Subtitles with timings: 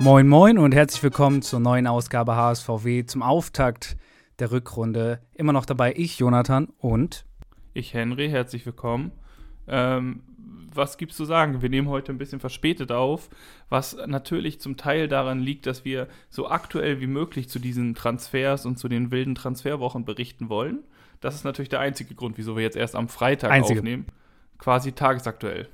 [0.00, 3.96] Moin Moin und herzlich willkommen zur neuen Ausgabe HSVW zum Auftakt
[4.40, 5.20] der Rückrunde.
[5.34, 7.24] Immer noch dabei ich, Jonathan und
[7.72, 8.28] ich, Henry.
[8.28, 9.12] Herzlich willkommen.
[9.68, 10.22] Ähm,
[10.74, 11.62] was gibt's zu sagen?
[11.62, 13.30] Wir nehmen heute ein bisschen verspätet auf,
[13.68, 18.66] was natürlich zum Teil daran liegt, dass wir so aktuell wie möglich zu diesen Transfers
[18.66, 20.82] und zu den wilden Transferwochen berichten wollen.
[21.24, 23.80] Das ist natürlich der einzige Grund, wieso wir jetzt erst am Freitag einzige.
[23.80, 24.04] aufnehmen.
[24.58, 25.70] Quasi tagesaktuell.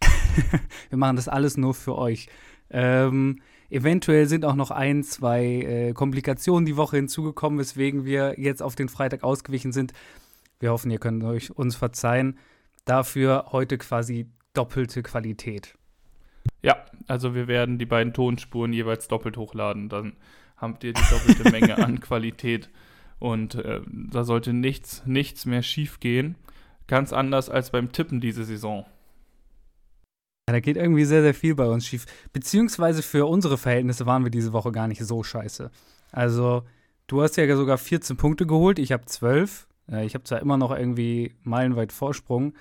[0.88, 2.28] wir machen das alles nur für euch.
[2.70, 8.62] Ähm, eventuell sind auch noch ein, zwei äh, Komplikationen die Woche hinzugekommen, weswegen wir jetzt
[8.62, 9.94] auf den Freitag ausgewichen sind.
[10.60, 12.38] Wir hoffen, ihr könnt euch uns verzeihen.
[12.84, 15.76] Dafür heute quasi doppelte Qualität.
[16.62, 19.88] Ja, also wir werden die beiden Tonspuren jeweils doppelt hochladen.
[19.88, 20.12] Dann
[20.56, 22.70] habt ihr die doppelte Menge an Qualität.
[23.22, 26.34] Und äh, da sollte nichts, nichts mehr schief gehen.
[26.88, 28.84] Ganz anders als beim Tippen diese Saison.
[30.48, 32.04] Ja, da geht irgendwie sehr, sehr viel bei uns schief.
[32.32, 35.70] Beziehungsweise für unsere Verhältnisse waren wir diese Woche gar nicht so scheiße.
[36.10, 36.64] Also,
[37.06, 39.68] du hast ja sogar 14 Punkte geholt, ich habe 12.
[39.88, 42.54] Äh, ich habe zwar immer noch irgendwie meilenweit Vorsprung,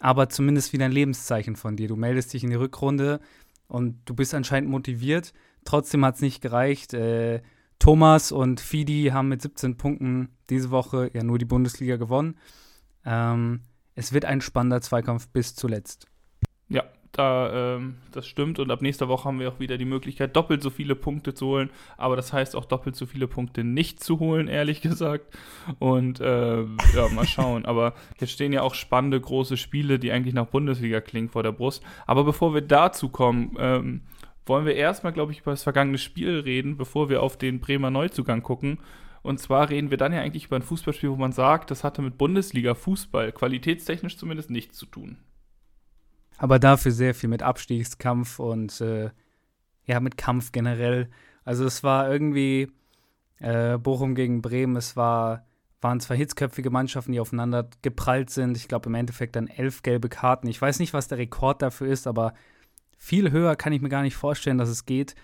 [0.00, 1.86] aber zumindest wieder ein Lebenszeichen von dir.
[1.86, 3.20] Du meldest dich in die Rückrunde
[3.68, 5.32] und du bist anscheinend motiviert.
[5.64, 6.92] Trotzdem hat es nicht gereicht.
[6.92, 7.40] Äh,
[7.78, 12.36] Thomas und Fidi haben mit 17 Punkten diese Woche ja nur die Bundesliga gewonnen.
[13.04, 13.60] Ähm,
[13.94, 16.06] es wird ein spannender Zweikampf bis zuletzt.
[16.68, 18.58] Ja, da, ähm, das stimmt.
[18.58, 21.46] Und ab nächster Woche haben wir auch wieder die Möglichkeit, doppelt so viele Punkte zu
[21.46, 21.70] holen.
[21.96, 25.36] Aber das heißt auch doppelt so viele Punkte nicht zu holen, ehrlich gesagt.
[25.78, 27.64] Und äh, ja, mal schauen.
[27.64, 31.52] Aber jetzt stehen ja auch spannende große Spiele, die eigentlich nach Bundesliga klingen vor der
[31.52, 31.82] Brust.
[32.06, 34.02] Aber bevor wir dazu kommen, ähm,
[34.48, 37.90] wollen wir erstmal, glaube ich, über das vergangene Spiel reden, bevor wir auf den Bremer
[37.90, 38.78] Neuzugang gucken.
[39.22, 42.02] Und zwar reden wir dann ja eigentlich über ein Fußballspiel, wo man sagt, das hatte
[42.02, 45.18] mit Bundesliga-Fußball qualitätstechnisch zumindest nichts zu tun
[46.38, 49.10] aber dafür sehr viel mit Abstiegskampf und äh,
[49.84, 51.10] ja, mit Kampf generell.
[51.44, 52.72] Also es war irgendwie
[53.40, 55.46] äh, Bochum gegen Bremen, es war,
[55.80, 58.56] waren zwei hitzköpfige Mannschaften, die aufeinander geprallt sind.
[58.56, 60.46] Ich glaube im Endeffekt dann elf gelbe Karten.
[60.46, 62.34] Ich weiß nicht, was der Rekord dafür ist, aber
[62.98, 65.14] viel höher kann ich mir gar nicht vorstellen, dass es geht.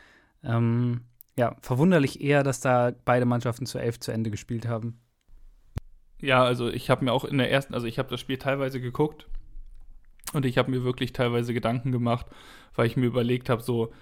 [0.43, 1.03] Ähm,
[1.37, 5.01] ja, verwunderlich eher, dass da beide Mannschaften zu elf zu Ende gespielt haben.
[6.21, 8.81] Ja, also ich habe mir auch in der ersten, also ich habe das Spiel teilweise
[8.81, 9.27] geguckt
[10.33, 12.27] und ich habe mir wirklich teilweise Gedanken gemacht,
[12.75, 13.93] weil ich mir überlegt habe, so,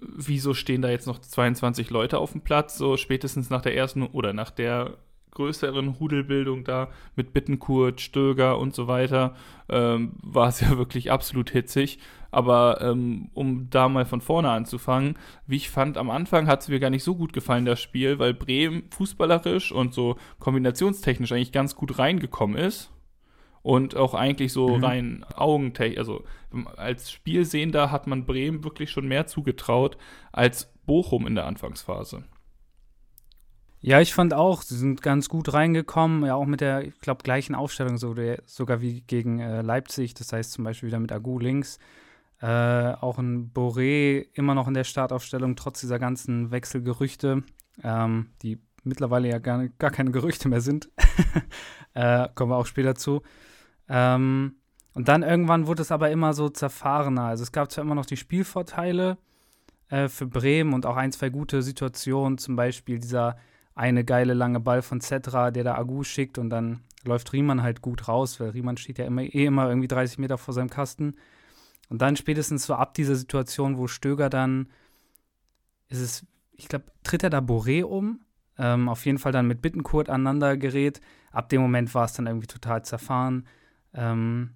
[0.00, 4.02] wieso stehen da jetzt noch 22 Leute auf dem Platz, so spätestens nach der ersten
[4.02, 4.98] oder nach der
[5.30, 9.34] größeren Hudelbildung da mit Bittenkurt, Stöger und so weiter,
[9.68, 11.98] ähm, war es ja wirklich absolut hitzig.
[12.30, 16.68] Aber ähm, um da mal von vorne anzufangen, wie ich fand, am Anfang hat es
[16.68, 21.52] mir gar nicht so gut gefallen, das Spiel, weil Bremen fußballerisch und so kombinationstechnisch eigentlich
[21.52, 22.92] ganz gut reingekommen ist
[23.62, 24.84] und auch eigentlich so mhm.
[24.84, 26.24] rein augentechnisch, also
[26.76, 29.96] als Spielsehender hat man Bremen wirklich schon mehr zugetraut
[30.32, 32.24] als Bochum in der Anfangsphase.
[33.82, 37.22] Ja, ich fand auch, sie sind ganz gut reingekommen, ja auch mit der, ich glaube,
[37.22, 41.12] gleichen Aufstellung so der, sogar wie gegen äh, Leipzig, das heißt zum Beispiel wieder mit
[41.12, 41.78] Agu links.
[42.40, 47.42] Äh, auch ein Boré immer noch in der Startaufstellung, trotz dieser ganzen Wechselgerüchte,
[47.82, 50.90] ähm, die mittlerweile ja gar, gar keine Gerüchte mehr sind.
[51.94, 53.22] äh, kommen wir auch später zu.
[53.88, 54.54] Ähm,
[54.94, 57.24] und dann irgendwann wurde es aber immer so zerfahrener.
[57.24, 59.18] Also es gab zwar immer noch die Spielvorteile
[59.88, 63.36] äh, für Bremen und auch ein, zwei gute Situationen, zum Beispiel dieser
[63.74, 67.82] eine geile lange Ball von Cetra, der da Agu schickt und dann läuft Riemann halt
[67.82, 71.14] gut raus, weil Riemann steht ja immer, eh immer irgendwie 30 Meter vor seinem Kasten.
[71.90, 74.68] Und dann spätestens so ab dieser Situation, wo Stöger dann,
[75.88, 78.20] ist es, ich glaube, tritt er da Boré um,
[78.56, 81.00] ähm, auf jeden Fall dann mit Bittenkurt aneinander gerät.
[81.32, 83.46] Ab dem Moment war es dann irgendwie total zerfahren.
[83.92, 84.50] Ähm,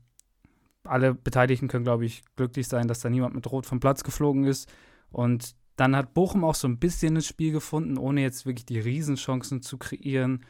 [0.85, 4.45] alle Beteiligten können, glaube ich, glücklich sein, dass da niemand mit Rot vom Platz geflogen
[4.45, 4.73] ist.
[5.11, 8.79] Und dann hat Bochum auch so ein bisschen ins Spiel gefunden, ohne jetzt wirklich die
[8.79, 10.45] Riesenchancen zu kreieren.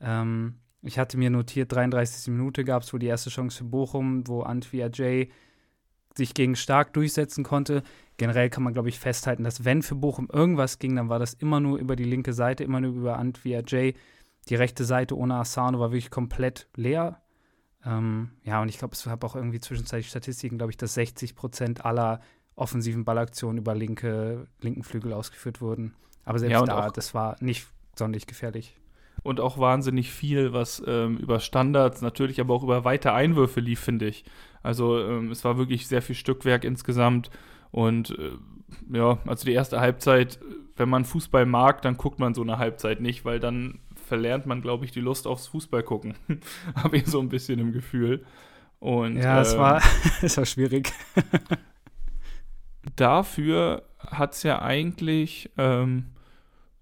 [0.00, 2.32] Ähm, ich hatte mir notiert, 33.
[2.32, 5.30] Minute gab es wohl die erste Chance für Bochum, wo Antwi Ajay
[6.16, 7.82] sich gegen Stark durchsetzen konnte.
[8.16, 11.34] Generell kann man, glaube ich, festhalten, dass wenn für Bochum irgendwas ging, dann war das
[11.34, 13.94] immer nur über die linke Seite, immer nur über Antwi Ajay.
[14.48, 17.22] Die rechte Seite ohne Asano war wirklich komplett leer.
[17.84, 21.34] Ähm, ja, und ich glaube, es gab auch irgendwie zwischenzeitlich Statistiken, glaube ich, dass 60
[21.34, 22.20] Prozent aller
[22.56, 25.94] offensiven Ballaktionen über linke, linken Flügel ausgeführt wurden.
[26.24, 27.66] Aber selbst ja, da, das war nicht
[27.96, 28.76] sonderlich gefährlich.
[29.22, 33.80] Und auch wahnsinnig viel, was ähm, über Standards, natürlich aber auch über weite Einwürfe lief,
[33.80, 34.24] finde ich.
[34.62, 37.30] Also ähm, es war wirklich sehr viel Stückwerk insgesamt.
[37.70, 38.32] Und äh,
[38.92, 40.38] ja, also die erste Halbzeit,
[40.76, 44.62] wenn man Fußball mag, dann guckt man so eine Halbzeit nicht, weil dann verlernt man,
[44.62, 46.14] glaube ich, die Lust aufs Fußball gucken.
[46.74, 48.24] Habe ich so ein bisschen im Gefühl.
[48.78, 49.82] Und, ja, es, ähm, war,
[50.22, 50.92] es war schwierig.
[52.96, 56.06] dafür hat es ja eigentlich ähm,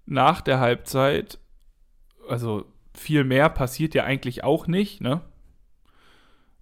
[0.05, 1.39] nach der Halbzeit,
[2.27, 5.21] also viel mehr passiert ja eigentlich auch nicht, ne?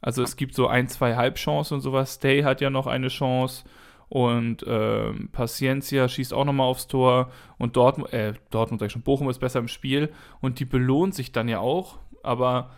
[0.01, 2.15] Also es gibt so ein, zwei Halbchancen und sowas.
[2.15, 3.63] Stay hat ja noch eine Chance
[4.09, 9.01] und ähm, Paciencia schießt auch nochmal aufs Tor und Dortmund, äh, Dortmund sag ich schon,
[9.01, 12.71] Bochum ist besser im Spiel und die belohnt sich dann ja auch, aber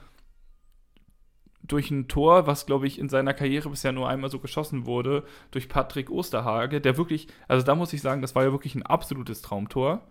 [1.62, 5.24] durch ein Tor, was glaube ich in seiner Karriere bisher nur einmal so geschossen wurde,
[5.52, 8.84] durch Patrick Osterhage, der wirklich, also da muss ich sagen, das war ja wirklich ein
[8.84, 10.02] absolutes Traumtor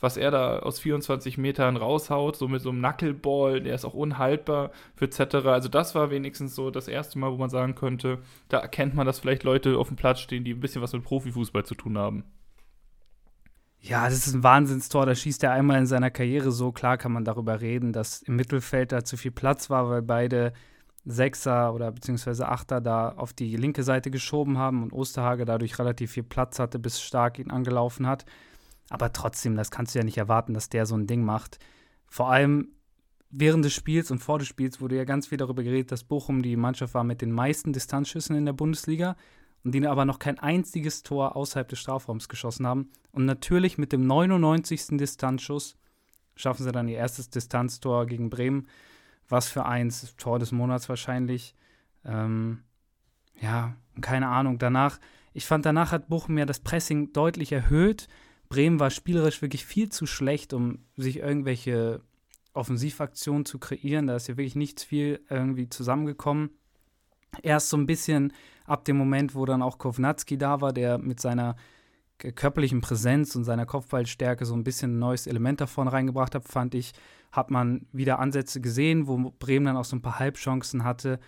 [0.00, 3.94] was er da aus 24 Metern raushaut, so mit so einem Knuckleball, der ist auch
[3.94, 5.52] unhaltbar für Zetterer.
[5.52, 8.18] Also das war wenigstens so das erste Mal, wo man sagen könnte,
[8.48, 11.04] da erkennt man, dass vielleicht Leute auf dem Platz stehen, die ein bisschen was mit
[11.04, 12.24] Profifußball zu tun haben.
[13.82, 15.06] Ja, das ist ein Wahnsinnstor.
[15.06, 16.70] Da schießt er einmal in seiner Karriere so.
[16.70, 20.52] Klar kann man darüber reden, dass im Mittelfeld da zu viel Platz war, weil beide
[21.06, 26.12] Sechser oder beziehungsweise Achter da auf die linke Seite geschoben haben und Osterhage dadurch relativ
[26.12, 28.26] viel Platz hatte, bis Stark ihn angelaufen hat.
[28.90, 31.58] Aber trotzdem, das kannst du ja nicht erwarten, dass der so ein Ding macht.
[32.06, 32.72] Vor allem
[33.30, 36.42] während des Spiels und vor des Spiels wurde ja ganz viel darüber geredet, dass Bochum
[36.42, 39.16] die Mannschaft war mit den meisten Distanzschüssen in der Bundesliga
[39.62, 42.90] und die aber noch kein einziges Tor außerhalb des Strafraums geschossen haben.
[43.12, 44.98] Und natürlich mit dem 99.
[44.98, 45.76] Distanzschuss
[46.34, 48.66] schaffen sie dann ihr erstes Distanztor gegen Bremen.
[49.28, 51.54] Was für eins, Tor des Monats wahrscheinlich.
[52.04, 52.64] Ähm,
[53.40, 54.58] ja, keine Ahnung.
[54.58, 54.98] Danach,
[55.32, 58.08] ich fand, danach hat Bochum ja das Pressing deutlich erhöht
[58.50, 62.02] Bremen war spielerisch wirklich viel zu schlecht, um sich irgendwelche
[62.52, 64.08] Offensivaktionen zu kreieren.
[64.08, 66.50] Da ist ja wirklich nichts viel irgendwie zusammengekommen.
[67.42, 68.32] Erst so ein bisschen
[68.66, 71.54] ab dem Moment, wo dann auch Kovnatski da war, der mit seiner
[72.18, 76.74] körperlichen Präsenz und seiner Kopfballstärke so ein bisschen ein neues Element davon reingebracht hat, fand
[76.74, 76.92] ich,
[77.30, 81.20] hat man wieder Ansätze gesehen, wo Bremen dann auch so ein paar Halbchancen hatte.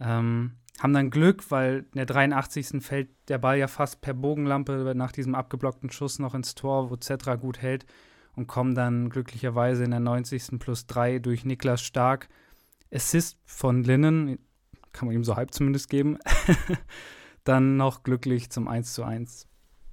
[0.00, 2.82] Ähm, haben dann Glück, weil in der 83.
[2.82, 6.96] fällt der Ball ja fast per Bogenlampe nach diesem abgeblockten Schuss noch ins Tor, wo
[6.96, 7.86] Zetra gut hält
[8.34, 10.58] und kommen dann glücklicherweise in der 90.
[10.58, 12.28] plus 3 durch Niklas Stark.
[12.92, 14.38] Assist von Linnen,
[14.92, 16.18] kann man ihm so halb zumindest geben,
[17.44, 19.48] dann noch glücklich zum 1 zu 1.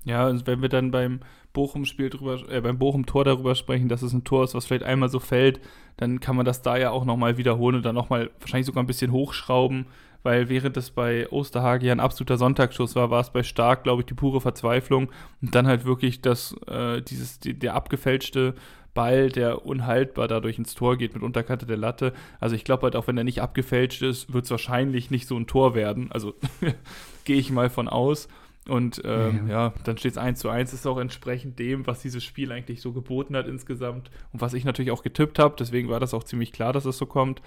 [0.06, 1.20] Ja, und wenn wir dann beim
[1.54, 5.10] Bochum-Spiel drüber, äh, beim Bochum-Tor darüber sprechen, dass es ein Tor ist, was vielleicht einmal
[5.10, 5.60] so fällt,
[5.98, 8.88] dann kann man das da ja auch nochmal wiederholen und dann nochmal wahrscheinlich sogar ein
[8.88, 9.88] bisschen hochschrauben
[10.24, 14.02] weil während es bei Osterhage ja ein absoluter Sonntagsschuss war, war es bei Stark, glaube
[14.02, 15.12] ich, die pure Verzweiflung
[15.42, 18.56] und dann halt wirklich das, äh, dieses, die, der abgefälschte
[18.94, 22.14] Ball, der unhaltbar dadurch ins Tor geht mit Unterkante der Latte.
[22.40, 25.38] Also ich glaube halt, auch wenn er nicht abgefälscht ist, wird es wahrscheinlich nicht so
[25.38, 26.12] ein Tor werden.
[26.12, 26.34] Also
[27.24, 28.28] gehe ich mal von aus.
[28.68, 29.68] Und ähm, ja.
[29.68, 29.74] ja.
[29.84, 32.92] dann steht es 1 zu 1, ist auch entsprechend dem, was dieses Spiel eigentlich so
[32.92, 35.56] geboten hat insgesamt und was ich natürlich auch getippt habe.
[35.58, 37.42] Deswegen war das auch ziemlich klar, dass es so kommt.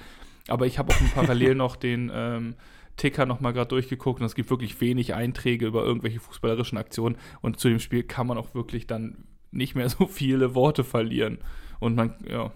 [0.48, 2.54] Aber ich habe auch parallel noch den ähm,
[2.96, 7.16] Ticker nochmal gerade durchgeguckt und es gibt wirklich wenig Einträge über irgendwelche fußballerischen Aktionen.
[7.40, 11.38] Und zu dem Spiel kann man auch wirklich dann nicht mehr so viele Worte verlieren.
[11.80, 12.52] Und man, ja.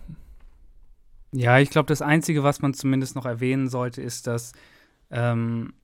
[1.33, 4.53] Ja, ich glaube, das Einzige, was man zumindest noch erwähnen sollte, ist, dass
[5.11, 5.75] ähm,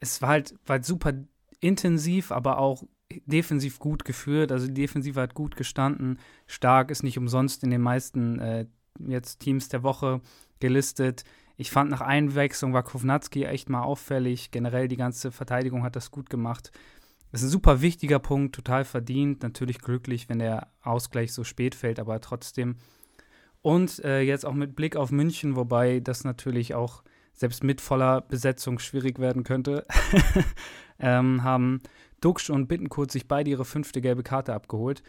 [0.00, 1.12] es war halt, war halt super
[1.60, 2.84] intensiv, aber auch
[3.26, 4.52] defensiv gut geführt.
[4.52, 6.18] Also die Defensive hat gut gestanden.
[6.46, 8.66] Stark ist nicht umsonst in den meisten äh,
[9.06, 10.20] jetzt Teams der Woche
[10.60, 11.24] gelistet.
[11.56, 14.50] Ich fand nach Einwechslung war Kovnatski echt mal auffällig.
[14.50, 16.70] Generell die ganze Verteidigung hat das gut gemacht.
[17.32, 19.42] Das ist ein super wichtiger Punkt, total verdient.
[19.42, 22.76] Natürlich glücklich, wenn der Ausgleich so spät fällt, aber trotzdem.
[23.62, 28.20] Und äh, jetzt auch mit Blick auf München, wobei das natürlich auch selbst mit voller
[28.20, 29.86] Besetzung schwierig werden könnte,
[30.98, 31.82] ähm, haben
[32.20, 35.02] Duxch und Bittenkurt sich beide ihre fünfte gelbe Karte abgeholt.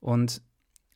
[0.00, 0.42] Und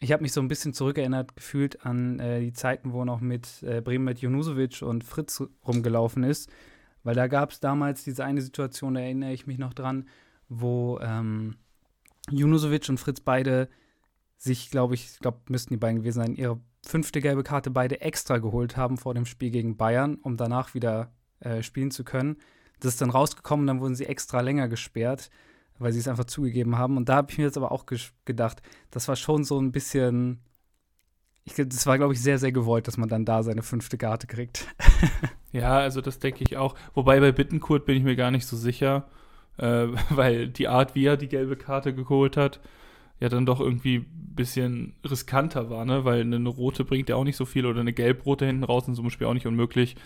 [0.02, 3.62] ich habe mich so ein bisschen zurückerinnert gefühlt an äh, die Zeiten, wo noch mit
[3.62, 6.50] äh, Bremen mit Junusovic und Fritz rumgelaufen ist.
[7.04, 10.08] Weil da gab es damals diese eine Situation, da erinnere ich mich noch dran,
[10.48, 11.56] wo ähm,
[12.30, 13.68] Junusovic und Fritz beide
[14.38, 18.00] sich, glaube ich, ich glaube, müssten die beiden gewesen sein, ihre fünfte gelbe Karte beide
[18.00, 22.38] extra geholt haben vor dem Spiel gegen Bayern, um danach wieder äh, spielen zu können.
[22.80, 25.30] Das ist dann rausgekommen, dann wurden sie extra länger gesperrt
[25.82, 26.96] weil sie es einfach zugegeben haben.
[26.96, 27.86] Und da habe ich mir jetzt aber auch
[28.24, 30.40] gedacht, das war schon so ein bisschen.
[31.44, 34.28] Ich, das war, glaube ich, sehr, sehr gewollt, dass man dann da seine fünfte Karte
[34.28, 34.68] kriegt.
[35.52, 36.76] ja, also das denke ich auch.
[36.94, 39.08] Wobei bei Bittenkurt bin ich mir gar nicht so sicher,
[39.58, 42.60] äh, weil die Art, wie er die gelbe Karte geholt hat,
[43.18, 46.04] ja dann doch irgendwie ein bisschen riskanter war, ne?
[46.04, 48.94] Weil eine rote bringt ja auch nicht so viel oder eine gelb-rote hinten raus in
[48.94, 49.96] so einem Spiel auch nicht unmöglich.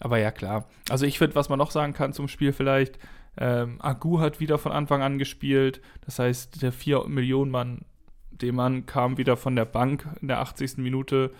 [0.00, 0.68] Aber ja, klar.
[0.90, 2.98] Also ich finde, was man noch sagen kann zum Spiel vielleicht,
[3.36, 5.80] ähm, Agu hat wieder von Anfang an gespielt.
[6.04, 7.84] Das heißt, der 4 Millionen Mann,
[8.30, 10.78] dem Mann kam wieder von der Bank in der 80.
[10.78, 11.32] Minute.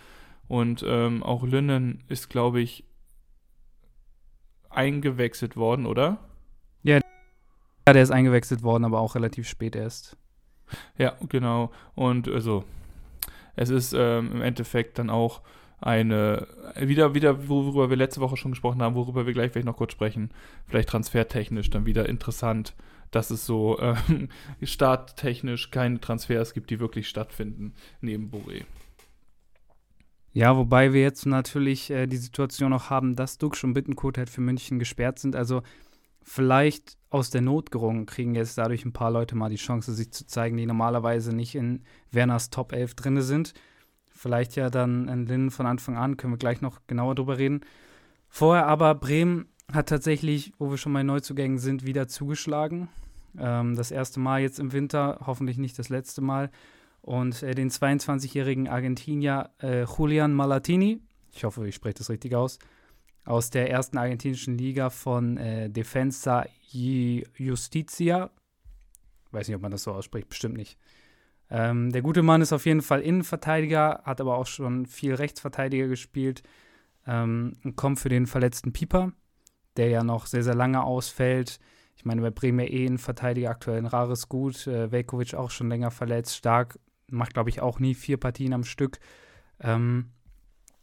[0.48, 2.84] Und ähm, auch Linnen ist, glaube ich,
[4.70, 6.18] eingewechselt worden, oder?
[6.82, 7.00] Ja,
[7.86, 10.16] der ist eingewechselt worden, aber auch relativ spät erst.
[10.98, 11.70] Ja, genau.
[11.94, 12.64] Und also,
[13.56, 15.42] es ist ähm, im Endeffekt dann auch
[15.84, 16.46] eine,
[16.80, 19.92] wieder, wieder, worüber wir letzte Woche schon gesprochen haben, worüber wir gleich vielleicht noch kurz
[19.92, 20.30] sprechen,
[20.66, 22.74] vielleicht transfertechnisch dann wieder interessant,
[23.10, 23.94] dass es so äh,
[24.62, 28.64] starttechnisch keine Transfers gibt, die wirklich stattfinden neben Boré.
[30.32, 34.30] Ja, wobei wir jetzt natürlich äh, die Situation auch haben, dass Dux und Bittenkurt halt
[34.30, 35.36] für München gesperrt sind.
[35.36, 35.62] Also
[36.22, 40.12] vielleicht aus der Not gerungen kriegen jetzt dadurch ein paar Leute mal die Chance, sich
[40.12, 43.52] zu zeigen, die normalerweise nicht in Werners Top 11 drin sind.
[44.24, 47.60] Vielleicht ja dann in Linn von Anfang an, können wir gleich noch genauer drüber reden.
[48.30, 52.88] Vorher aber Bremen hat tatsächlich, wo wir schon mal Neuzugängen sind, wieder zugeschlagen.
[53.38, 56.50] Ähm, das erste Mal jetzt im Winter, hoffentlich nicht das letzte Mal
[57.02, 61.02] und äh, den 22-jährigen Argentinier äh, Julian Malatini,
[61.34, 62.58] ich hoffe, ich spreche das richtig aus,
[63.26, 68.30] aus der ersten argentinischen Liga von äh, Defensa Justicia.
[69.32, 70.78] Weiß nicht, ob man das so ausspricht, bestimmt nicht.
[71.54, 75.86] Ähm, der gute Mann ist auf jeden Fall Innenverteidiger, hat aber auch schon viel Rechtsverteidiger
[75.86, 76.42] gespielt
[77.06, 79.12] ähm, und kommt für den verletzten Pieper,
[79.76, 81.60] der ja noch sehr, sehr lange ausfällt.
[81.94, 84.66] Ich meine, bei Bremen eh Innenverteidiger aktuell ein rares Gut.
[84.66, 88.64] Äh, Velkovic auch schon länger verletzt, stark macht, glaube ich, auch nie vier Partien am
[88.64, 88.98] Stück.
[89.60, 90.10] Ähm,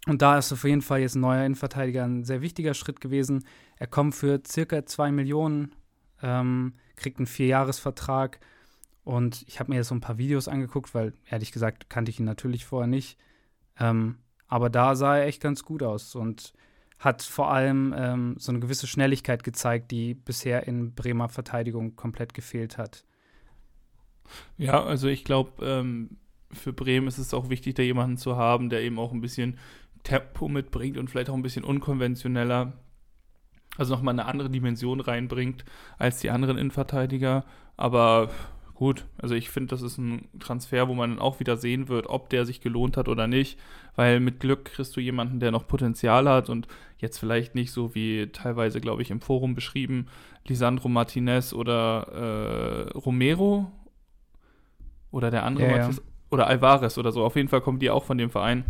[0.08, 3.46] und da ist auf jeden Fall jetzt ein neuer Innenverteidiger ein sehr wichtiger Schritt gewesen.
[3.76, 5.76] Er kommt für circa zwei Millionen,
[6.24, 8.40] ähm, kriegt einen Vierjahresvertrag.
[9.04, 12.20] Und ich habe mir jetzt so ein paar Videos angeguckt, weil ehrlich gesagt kannte ich
[12.20, 13.18] ihn natürlich vorher nicht.
[13.80, 14.18] Ähm,
[14.48, 16.54] aber da sah er echt ganz gut aus und
[17.00, 22.34] hat vor allem ähm, so eine gewisse Schnelligkeit gezeigt, die bisher in Bremer Verteidigung komplett
[22.36, 23.06] gefehlt hat.
[24.58, 26.18] Ja, also ich glaube, ähm,
[26.52, 29.58] für Bremen ist es auch wichtig, da jemanden zu haben, der eben auch ein bisschen
[30.04, 32.74] Tempo mitbringt und vielleicht auch ein bisschen unkonventioneller,
[33.78, 35.66] also nochmal eine andere Dimension reinbringt
[35.98, 37.46] als die anderen Innenverteidiger.
[37.78, 38.30] Aber
[38.82, 42.08] gut, also ich finde, das ist ein Transfer, wo man dann auch wieder sehen wird,
[42.08, 43.60] ob der sich gelohnt hat oder nicht,
[43.96, 47.94] weil mit Glück kriegst du jemanden, der noch Potenzial hat und jetzt vielleicht nicht so
[47.94, 50.08] wie teilweise, glaube ich, im Forum beschrieben,
[50.48, 53.72] Lisandro Martinez oder äh, Romero
[55.12, 55.90] oder der andere ja, ja.
[56.32, 57.24] oder Alvarez oder so.
[57.24, 58.66] Auf jeden Fall kommen die auch von dem Verein.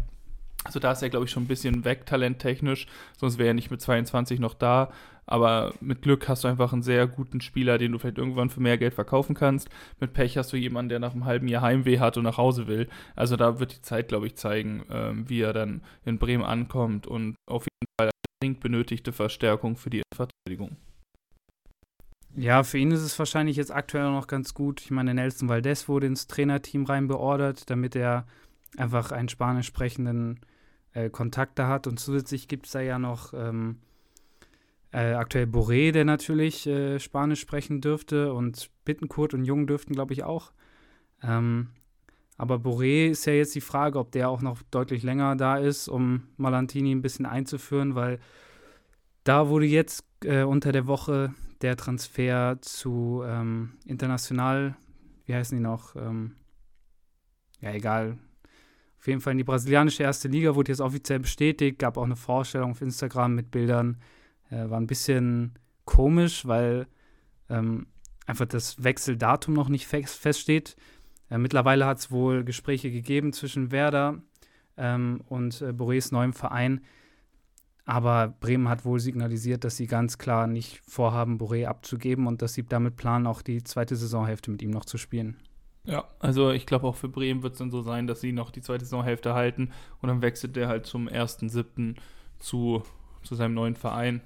[0.65, 2.85] Also da ist er, glaube ich, schon ein bisschen weg, talenttechnisch.
[3.17, 4.91] Sonst wäre er nicht mit 22 noch da.
[5.25, 8.59] Aber mit Glück hast du einfach einen sehr guten Spieler, den du vielleicht irgendwann für
[8.59, 9.69] mehr Geld verkaufen kannst.
[9.99, 12.67] Mit Pech hast du jemanden, der nach einem halben Jahr Heimweh hat und nach Hause
[12.67, 12.89] will.
[13.15, 17.07] Also da wird die Zeit, glaube ich, zeigen, ähm, wie er dann in Bremen ankommt.
[17.07, 18.09] Und auf jeden Fall
[18.41, 20.77] dringend benötigte Verstärkung für die Verteidigung.
[22.35, 24.81] Ja, für ihn ist es wahrscheinlich jetzt aktuell noch ganz gut.
[24.81, 28.25] Ich meine, Nelson Valdez wurde ins Trainerteam rein beordert, damit er
[28.77, 30.39] einfach einen spanisch sprechenden
[30.93, 31.87] äh, Kontakt da hat.
[31.87, 33.79] Und zusätzlich gibt es da ja noch ähm,
[34.91, 38.33] äh, aktuell Boré, der natürlich äh, Spanisch sprechen dürfte.
[38.33, 40.51] Und Bittenkurt und Jung dürften, glaube ich, auch.
[41.23, 41.69] Ähm,
[42.37, 45.87] aber Boré ist ja jetzt die Frage, ob der auch noch deutlich länger da ist,
[45.87, 48.19] um Malantini ein bisschen einzuführen, weil
[49.23, 54.75] da wurde jetzt äh, unter der Woche der Transfer zu ähm, international,
[55.25, 55.95] wie heißen die noch?
[55.95, 56.35] Ähm,
[57.59, 58.17] ja, egal.
[58.97, 61.79] Auf jeden Fall in die brasilianische erste Liga wurde jetzt offiziell bestätigt.
[61.79, 63.97] Gab auch eine Vorstellung auf Instagram mit Bildern.
[64.51, 66.87] Äh, war ein bisschen komisch, weil
[67.49, 67.87] ähm,
[68.27, 70.75] einfach das Wechseldatum noch nicht fest, feststeht.
[71.29, 74.21] Äh, mittlerweile hat es wohl Gespräche gegeben zwischen Werder
[74.77, 76.81] ähm, und äh, Borés neuem Verein.
[77.85, 82.53] Aber Bremen hat wohl signalisiert, dass sie ganz klar nicht vorhaben, Boré abzugeben und dass
[82.53, 85.37] sie damit planen, auch die zweite Saisonhälfte mit ihm noch zu spielen.
[85.83, 88.51] Ja, also ich glaube auch für Bremen wird es dann so sein, dass sie noch
[88.51, 91.95] die zweite Saisonhälfte halten und dann wechselt der halt zum 1.7.
[92.37, 92.83] Zu,
[93.23, 94.21] zu seinem neuen Verein.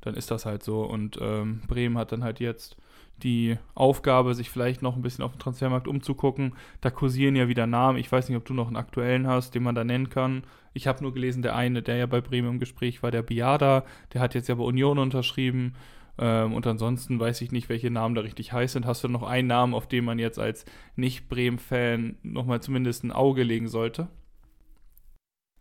[0.00, 0.82] Dann ist das halt so.
[0.82, 2.76] Und ähm, Bremen hat dann halt jetzt
[3.22, 6.54] die Aufgabe, sich vielleicht noch ein bisschen auf dem Transfermarkt umzugucken.
[6.80, 7.98] Da kursieren ja wieder Namen.
[7.98, 10.44] Ich weiß nicht, ob du noch einen aktuellen hast, den man da nennen kann.
[10.72, 13.84] Ich habe nur gelesen, der eine, der ja bei Bremen im Gespräch war, der Biada,
[14.12, 15.74] der hat jetzt ja bei Union unterschrieben.
[16.18, 18.86] Ähm, und ansonsten weiß ich nicht, welche Namen da richtig heiß sind.
[18.86, 20.64] Hast du noch einen Namen, auf den man jetzt als
[20.96, 24.08] Nicht-Bremen-Fan nochmal zumindest ein Auge legen sollte?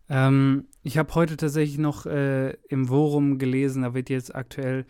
[0.10, 4.86] Ähm, ich habe heute tatsächlich noch äh, im Forum gelesen, da wird jetzt aktuell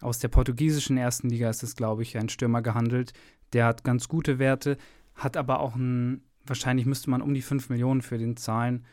[0.00, 3.12] aus der portugiesischen ersten Liga ist es, glaube ich, ein Stürmer gehandelt.
[3.52, 4.76] Der hat ganz gute Werte,
[5.14, 8.84] hat aber auch ein, wahrscheinlich müsste man um die 5 Millionen für den zahlen.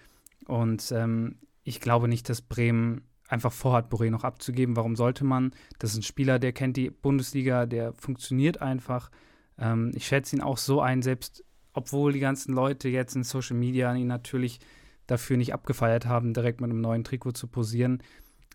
[0.45, 4.75] Und ähm, ich glaube nicht, dass Bremen einfach vorhat, Boré noch abzugeben.
[4.75, 5.51] Warum sollte man?
[5.79, 9.09] Das ist ein Spieler, der kennt die Bundesliga, der funktioniert einfach.
[9.57, 13.55] Ähm, ich schätze ihn auch so ein, selbst obwohl die ganzen Leute jetzt in Social
[13.55, 14.59] Media ihn natürlich
[15.11, 18.01] dafür nicht abgefeiert haben, direkt mit einem neuen Trikot zu posieren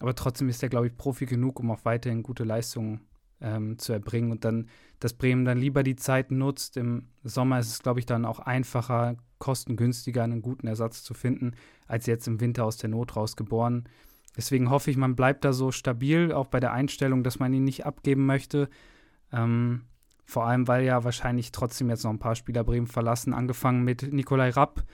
[0.01, 3.01] Aber trotzdem ist er, glaube ich, Profi genug, um auch weiterhin gute Leistungen
[3.41, 4.31] ähm, zu erbringen.
[4.31, 4.69] Und dann,
[5.01, 6.77] dass Bremen dann lieber die Zeit nutzt.
[6.77, 11.53] Im Sommer ist es, glaube ich, dann auch einfacher, kostengünstiger einen guten Ersatz zu finden,
[11.87, 13.89] als jetzt im Winter aus der Not rausgeboren.
[14.37, 17.65] Deswegen hoffe ich, man bleibt da so stabil, auch bei der Einstellung, dass man ihn
[17.65, 18.69] nicht abgeben möchte.
[19.33, 19.83] Ähm,
[20.27, 24.13] vor allem, weil ja wahrscheinlich trotzdem jetzt noch ein paar Spieler Bremen verlassen, angefangen mit
[24.13, 24.85] Nikolai Rapp,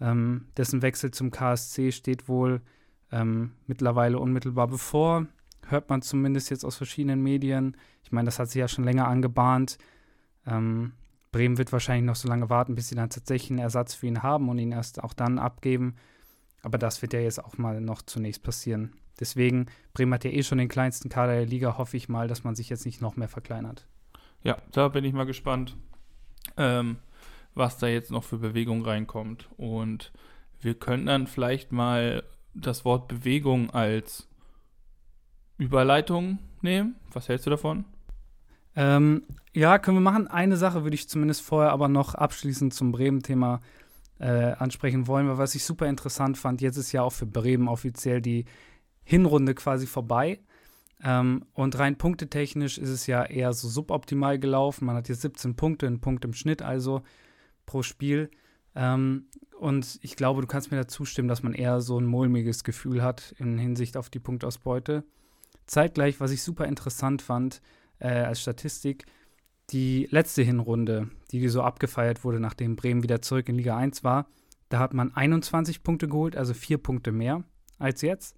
[0.00, 2.60] ähm, dessen Wechsel zum KSC steht wohl
[3.12, 5.26] ähm, mittlerweile unmittelbar bevor.
[5.66, 7.76] Hört man zumindest jetzt aus verschiedenen Medien.
[8.02, 9.78] Ich meine, das hat sich ja schon länger angebahnt.
[10.46, 10.92] Ähm,
[11.32, 14.22] Bremen wird wahrscheinlich noch so lange warten, bis sie dann tatsächlich einen Ersatz für ihn
[14.22, 15.96] haben und ihn erst auch dann abgeben.
[16.62, 18.92] Aber das wird ja jetzt auch mal noch zunächst passieren.
[19.20, 22.44] Deswegen, Bremen hat ja eh schon den kleinsten Kader der Liga, hoffe ich mal, dass
[22.44, 23.86] man sich jetzt nicht noch mehr verkleinert.
[24.42, 25.76] Ja, da bin ich mal gespannt,
[26.56, 26.96] ähm,
[27.54, 29.48] was da jetzt noch für Bewegung reinkommt.
[29.56, 30.12] Und
[30.60, 32.22] wir könnten dann vielleicht mal
[32.54, 34.28] das Wort Bewegung als
[35.58, 36.96] Überleitung nehmen.
[37.12, 37.84] Was hältst du davon?
[38.76, 40.26] Ähm, ja, können wir machen.
[40.26, 43.60] Eine Sache würde ich zumindest vorher aber noch abschließend zum Bremen-Thema
[44.18, 47.68] äh, ansprechen wollen, weil was ich super interessant fand, jetzt ist ja auch für Bremen
[47.68, 48.46] offiziell die
[49.04, 50.40] Hinrunde quasi vorbei.
[51.02, 54.86] Ähm, und rein punktetechnisch ist es ja eher so suboptimal gelaufen.
[54.86, 57.02] Man hat jetzt 17 Punkte, einen Punkt im Schnitt also
[57.66, 58.30] pro Spiel.
[58.74, 59.26] Ähm,
[59.58, 63.02] und ich glaube, du kannst mir da zustimmen, dass man eher so ein mulmiges Gefühl
[63.02, 65.04] hat in Hinsicht auf die Punktausbeute.
[65.66, 67.62] Zeitgleich, was ich super interessant fand
[67.98, 69.06] äh, als Statistik,
[69.70, 74.28] die letzte Hinrunde, die so abgefeiert wurde, nachdem Bremen wieder zurück in Liga 1 war,
[74.68, 77.44] da hat man 21 Punkte geholt, also vier Punkte mehr
[77.78, 78.36] als jetzt,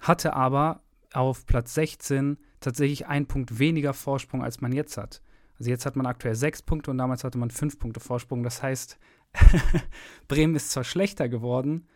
[0.00, 0.82] hatte aber
[1.12, 5.22] auf Platz 16 tatsächlich einen Punkt weniger Vorsprung, als man jetzt hat.
[5.62, 8.42] Also jetzt hat man aktuell sechs Punkte und damals hatte man fünf Punkte Vorsprung.
[8.42, 8.98] Das heißt,
[10.26, 11.86] Bremen ist zwar schlechter geworden,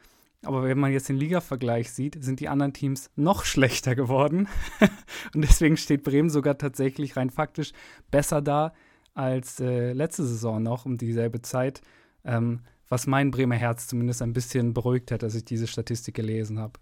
[0.45, 4.47] aber wenn man jetzt den Liga-Vergleich sieht, sind die anderen Teams noch schlechter geworden.
[5.35, 7.73] und deswegen steht Bremen sogar tatsächlich rein faktisch
[8.13, 8.73] besser da
[9.15, 11.83] als äh, letzte Saison noch um dieselbe Zeit.
[12.25, 16.61] Ähm, was mein Bremer Herz zumindest ein bisschen beruhigt hat, als ich diese Statistik gelesen
[16.61, 16.75] habe.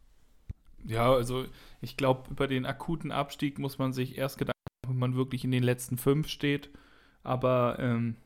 [0.85, 1.47] Ja, also
[1.81, 4.54] ich glaube, über den akuten Abstieg muss man sich erst Gedanken
[5.05, 6.71] man wirklich in den letzten fünf steht.
[7.23, 8.17] Aber ähm,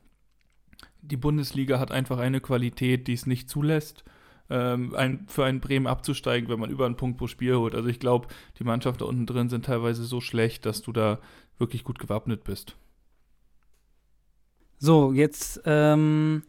[1.03, 4.05] die Bundesliga hat einfach eine Qualität, die es nicht zulässt,
[4.51, 7.75] ähm, ein, für einen Bremen abzusteigen, wenn man über einen Punkt pro Spiel holt.
[7.75, 11.19] Also ich glaube, die Mannschaften da unten drin sind teilweise so schlecht, dass du da
[11.59, 12.77] wirklich gut gewappnet bist.
[14.79, 16.45] So, jetzt ähm,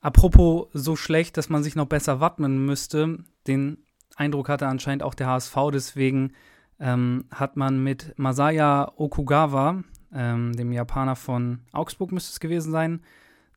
[0.00, 3.18] apropos so schlecht, dass man sich noch besser wappnen müsste.
[3.46, 3.84] Den
[4.16, 6.32] Eindruck hatte anscheinend auch der HSV, deswegen
[6.78, 13.00] ähm, hat man mit Masaya Okugawa, ähm, dem Japaner von Augsburg müsste es gewesen sein,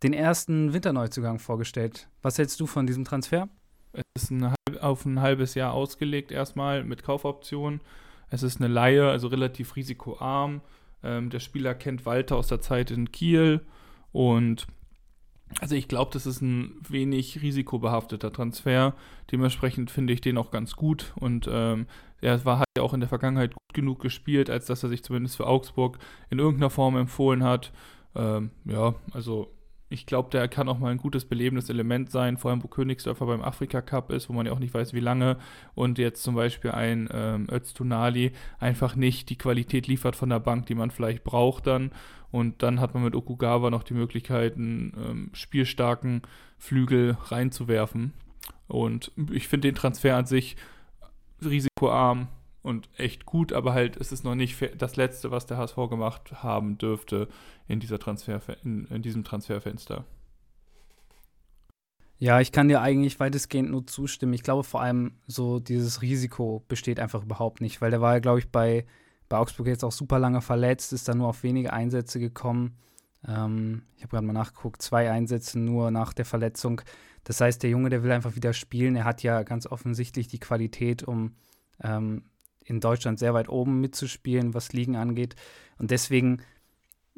[0.03, 2.07] den ersten Winterneuzugang vorgestellt.
[2.21, 3.49] Was hältst du von diesem Transfer?
[3.91, 7.81] Es ist ein, auf ein halbes Jahr ausgelegt erstmal mit Kaufoption.
[8.29, 10.61] Es ist eine Laie, also relativ risikoarm.
[11.03, 13.61] Ähm, der Spieler kennt Walter aus der Zeit in Kiel
[14.11, 14.67] und
[15.61, 18.93] also ich glaube, das ist ein wenig risikobehafteter Transfer.
[19.31, 21.87] Dementsprechend finde ich den auch ganz gut und ähm,
[22.21, 25.03] er war, hat ja auch in der Vergangenheit gut genug gespielt, als dass er sich
[25.03, 27.71] zumindest für Augsburg in irgendeiner Form empfohlen hat.
[28.15, 29.51] Ähm, ja, also
[29.91, 33.25] ich glaube, der kann auch mal ein gutes belebendes Element sein, vor allem wo Königsdörfer
[33.25, 35.37] beim Afrika Cup ist, wo man ja auch nicht weiß, wie lange.
[35.73, 40.67] Und jetzt zum Beispiel ein ähm, Öztunali einfach nicht die Qualität liefert von der Bank,
[40.67, 41.91] die man vielleicht braucht dann.
[42.31, 46.21] Und dann hat man mit Okugawa noch die Möglichkeit, einen ähm, spielstarken
[46.59, 48.13] Flügel reinzuwerfen.
[48.67, 50.55] Und ich finde den Transfer an sich
[51.43, 52.27] risikoarm
[52.61, 56.43] und echt gut, aber halt ist es noch nicht das Letzte, was der HSV gemacht
[56.43, 57.27] haben dürfte
[57.67, 60.05] in, dieser Transfer, in, in diesem Transferfenster.
[62.21, 64.33] Ja, ich kann dir eigentlich weitestgehend nur zustimmen.
[64.33, 68.19] Ich glaube vor allem so dieses Risiko besteht einfach überhaupt nicht, weil der war ja,
[68.19, 68.85] glaube ich, bei,
[69.29, 72.75] bei Augsburg jetzt auch super lange verletzt, ist da nur auf wenige Einsätze gekommen.
[73.25, 76.81] Ähm, ich habe gerade mal nachgeguckt, zwei Einsätze nur nach der Verletzung.
[77.23, 78.95] Das heißt, der Junge, der will einfach wieder spielen.
[78.95, 81.35] Er hat ja ganz offensichtlich die Qualität, um
[81.83, 82.23] ähm,
[82.63, 85.35] in Deutschland sehr weit oben mitzuspielen, was Ligen angeht.
[85.77, 86.41] Und deswegen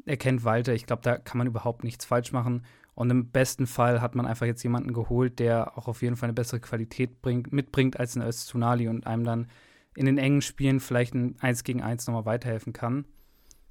[0.06, 2.64] erkennt Walter, ich glaube, da kann man überhaupt nichts falsch machen.
[2.94, 6.28] Und im besten Fall hat man einfach jetzt jemanden geholt, der auch auf jeden Fall
[6.28, 9.48] eine bessere Qualität bringt, mitbringt als ein Öztunali und einem dann
[9.94, 13.04] in den engen Spielen vielleicht ein 1 gegen 1 nochmal weiterhelfen kann.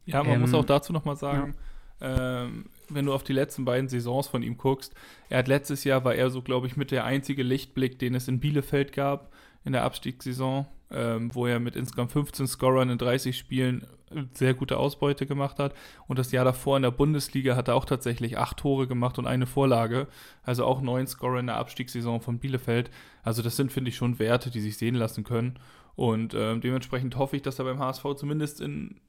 [0.05, 1.55] Ja, man ähm, muss auch dazu nochmal sagen,
[1.99, 2.43] ja.
[2.43, 4.93] ähm, wenn du auf die letzten beiden Saisons von ihm guckst,
[5.29, 8.27] er hat letztes Jahr war er so, glaube ich, mit der einzige Lichtblick, den es
[8.27, 9.31] in Bielefeld gab
[9.63, 13.85] in der Abstiegssaison ähm, wo er mit insgesamt 15 Scorern in 30 Spielen
[14.33, 15.73] sehr gute Ausbeute gemacht hat.
[16.07, 19.25] Und das Jahr davor in der Bundesliga hat er auch tatsächlich acht Tore gemacht und
[19.25, 20.07] eine Vorlage.
[20.43, 22.91] Also auch neun Scorer in der Abstiegssaison von Bielefeld.
[23.23, 25.59] Also das sind, finde ich, schon Werte, die sich sehen lassen können.
[25.95, 28.99] Und äh, dementsprechend hoffe ich, dass er beim HSV zumindest in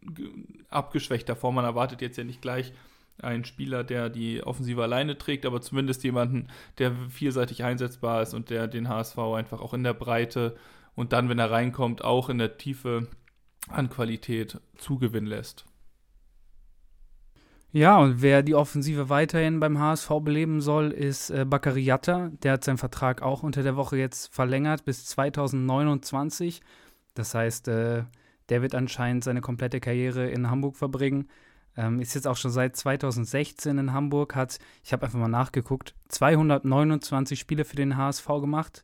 [0.68, 2.72] abgeschwächter Form, man erwartet jetzt ja nicht gleich
[3.20, 6.48] einen Spieler, der die Offensive alleine trägt, aber zumindest jemanden,
[6.78, 10.56] der vielseitig einsetzbar ist und der den HSV einfach auch in der Breite
[10.94, 13.08] und dann, wenn er reinkommt, auch in der Tiefe
[13.68, 15.64] an Qualität zugewinnen lässt.
[17.74, 22.30] Ja, und wer die Offensive weiterhin beim HSV beleben soll, ist äh, Bakary Yatta.
[22.42, 26.60] Der hat seinen Vertrag auch unter der Woche jetzt verlängert bis 2029.
[27.14, 28.04] Das heißt, äh,
[28.50, 31.28] der wird anscheinend seine komplette Karriere in Hamburg verbringen.
[31.76, 35.94] Ähm, ist jetzt auch schon seit 2016 in Hamburg, hat, ich habe einfach mal nachgeguckt,
[36.08, 38.82] 229 Spiele für den HSV gemacht,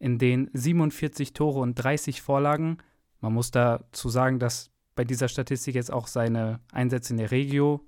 [0.00, 2.78] in denen 47 Tore und 30 Vorlagen.
[3.20, 7.80] Man muss dazu sagen, dass bei dieser Statistik jetzt auch seine Einsätze in der Regio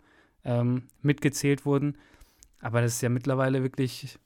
[0.44, 1.96] ähm, mitgezählt wurden.
[2.60, 4.18] Aber das ist ja mittlerweile wirklich,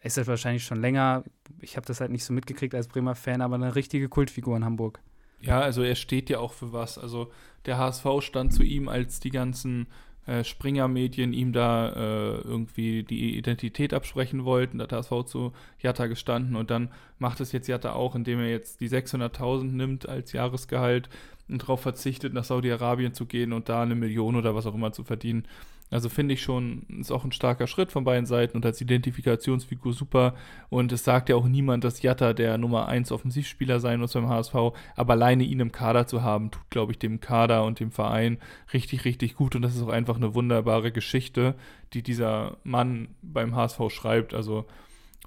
[0.00, 1.24] ist das wahrscheinlich schon länger.
[1.60, 4.64] Ich habe das halt nicht so mitgekriegt als Bremer Fan, aber eine richtige Kultfigur in
[4.64, 5.00] Hamburg.
[5.40, 6.98] Ja, also er steht ja auch für was.
[6.98, 7.30] Also
[7.66, 9.86] der HSV stand zu ihm, als die ganzen
[10.26, 14.78] äh, Springer-Medien ihm da äh, irgendwie die Identität absprechen wollten.
[14.78, 18.48] Da hat HSV zu Jatta gestanden und dann macht es jetzt Jatta auch, indem er
[18.48, 21.08] jetzt die 600.000 nimmt als Jahresgehalt
[21.48, 24.92] und darauf verzichtet, nach Saudi-Arabien zu gehen und da eine Million oder was auch immer
[24.92, 25.46] zu verdienen.
[25.90, 29.92] Also finde ich schon, ist auch ein starker Schritt von beiden Seiten und als Identifikationsfigur
[29.92, 30.34] super.
[30.68, 34.28] Und es sagt ja auch niemand, dass Jatta der Nummer 1 Offensivspieler sein muss beim
[34.28, 34.54] HSV.
[34.96, 38.38] Aber alleine ihn im Kader zu haben, tut, glaube ich, dem Kader und dem Verein
[38.72, 39.54] richtig, richtig gut.
[39.54, 41.54] Und das ist auch einfach eine wunderbare Geschichte,
[41.92, 44.34] die dieser Mann beim HSV schreibt.
[44.34, 44.66] Also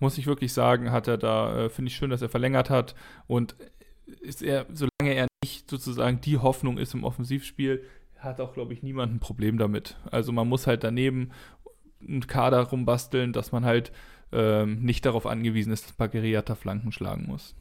[0.02, 2.95] muss ich wirklich sagen, hat er da, äh, finde ich schön, dass er verlängert hat.
[3.28, 3.56] Und
[4.22, 7.84] ist er, solange er nicht sozusagen die Hoffnung ist im Offensivspiel,
[8.19, 9.97] hat auch, glaube ich, niemand ein Problem damit.
[10.12, 11.32] Also man muss halt daneben
[12.01, 13.91] einen Kader rumbasteln, dass man halt
[14.32, 17.55] ähm, nicht darauf angewiesen ist, dass Bageriata Flanken schlagen muss.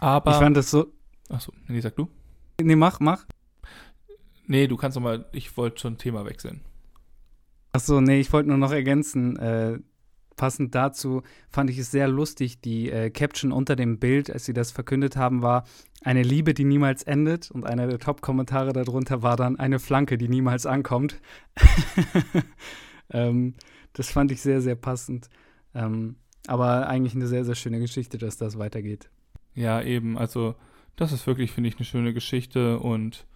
[0.00, 0.30] Aber.
[0.30, 0.92] Ich fand das so.
[1.28, 2.08] Achso, nee, sag du.
[2.60, 3.26] Nee, mach, mach.
[4.46, 6.62] Nee, du kannst nochmal, ich wollte schon Thema wechseln.
[7.72, 9.36] Achso, nee, ich wollte nur noch ergänzen.
[9.36, 9.78] Äh,
[10.38, 12.62] passend dazu fand ich es sehr lustig.
[12.62, 15.64] Die äh, Caption unter dem Bild, als sie das verkündet haben, war
[16.02, 17.50] eine Liebe, die niemals endet.
[17.50, 21.20] Und einer der Top-Kommentare darunter war dann eine Flanke, die niemals ankommt.
[23.10, 23.54] ähm,
[23.92, 25.28] das fand ich sehr, sehr passend.
[25.74, 29.10] Ähm, aber eigentlich eine sehr, sehr schöne Geschichte, dass das weitergeht.
[29.54, 30.16] Ja, eben.
[30.16, 30.54] Also,
[30.96, 33.26] das ist wirklich, finde ich, eine schöne Geschichte und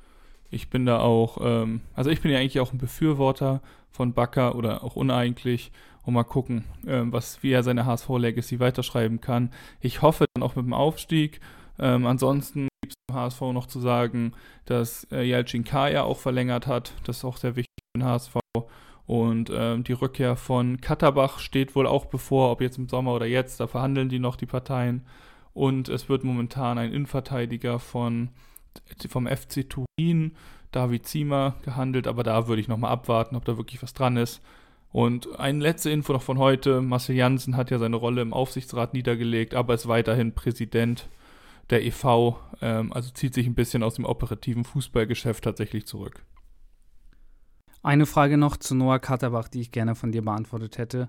[0.53, 4.55] ich bin da auch, ähm, also ich bin ja eigentlich auch ein Befürworter von Bakker
[4.55, 5.73] oder auch uneigentlich
[6.05, 9.51] und mal gucken, ähm, was, wie er seine HSV-Legacy weiterschreiben kann.
[9.81, 11.41] Ich hoffe dann auch mit dem Aufstieg.
[11.79, 14.33] Ähm, ansonsten gibt es beim HSV noch zu sagen,
[14.67, 16.93] dass äh, Yalcin Kaya auch verlängert hat.
[17.05, 18.37] Das ist auch sehr wichtig für den HSV.
[19.07, 23.27] Und ähm, die Rückkehr von Katterbach steht wohl auch bevor, ob jetzt im Sommer oder
[23.27, 23.59] jetzt.
[23.59, 25.07] Da verhandeln die noch die Parteien.
[25.55, 28.31] Und es wird momentan ein Innenverteidiger von
[29.09, 30.37] vom FC Turin,
[30.71, 34.41] David Ziemer, gehandelt, aber da würde ich nochmal abwarten, ob da wirklich was dran ist.
[34.91, 38.93] Und eine letzte Info noch von heute: Marcel Janssen hat ja seine Rolle im Aufsichtsrat
[38.93, 41.09] niedergelegt, aber ist weiterhin Präsident
[41.71, 46.25] der EV, ähm, also zieht sich ein bisschen aus dem operativen Fußballgeschäft tatsächlich zurück.
[47.83, 51.09] Eine Frage noch zu Noah Katterbach, die ich gerne von dir beantwortet hätte.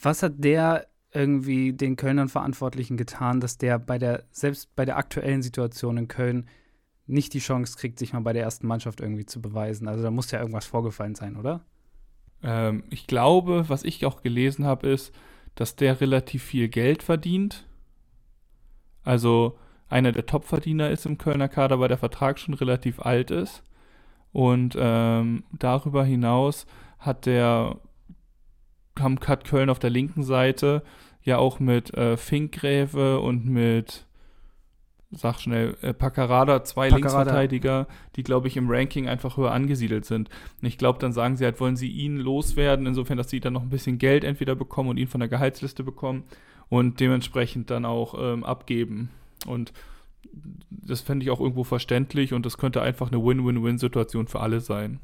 [0.00, 4.96] Was hat der irgendwie den Kölnern Verantwortlichen getan, dass der bei der, selbst bei der
[4.96, 6.48] aktuellen Situation in Köln
[7.06, 9.88] nicht die Chance kriegt, sich mal bei der ersten Mannschaft irgendwie zu beweisen.
[9.88, 11.64] Also da muss ja irgendwas vorgefallen sein, oder?
[12.42, 15.12] Ähm, ich glaube, was ich auch gelesen habe, ist,
[15.56, 17.66] dass der relativ viel Geld verdient.
[19.02, 23.64] Also einer der Topverdiener ist im Kölner Kader, weil der Vertrag schon relativ alt ist.
[24.32, 26.66] Und ähm, darüber hinaus
[27.00, 27.78] hat der
[28.98, 30.82] hat Köln auf der linken Seite
[31.22, 34.06] ja auch mit äh, Finkgräve und mit,
[35.10, 37.18] sag schnell, äh, Paccarada zwei Paccarada.
[37.18, 40.28] Linksverteidiger, die, glaube ich, im Ranking einfach höher angesiedelt sind.
[40.60, 43.52] Und ich glaube, dann sagen sie halt, wollen sie ihn loswerden, insofern, dass sie dann
[43.52, 46.24] noch ein bisschen Geld entweder bekommen und ihn von der Gehaltsliste bekommen
[46.68, 49.10] und dementsprechend dann auch ähm, abgeben.
[49.46, 49.72] Und
[50.70, 55.00] das fände ich auch irgendwo verständlich und das könnte einfach eine Win-Win-Win-Situation für alle sein.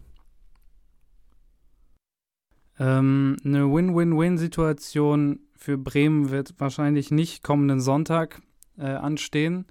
[2.78, 8.42] Ähm, eine Win-Win-Win-Situation für Bremen wird wahrscheinlich nicht kommenden Sonntag
[8.78, 9.66] äh, anstehen.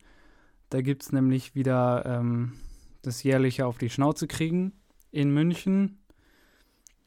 [0.70, 2.54] Da gibt es nämlich wieder ähm,
[3.02, 4.74] das jährliche Auf die Schnauze kriegen
[5.12, 6.00] in München.